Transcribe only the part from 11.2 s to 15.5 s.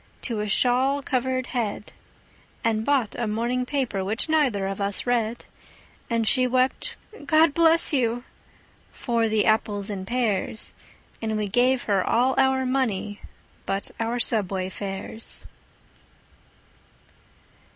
And we gave her all our money but our subway fares.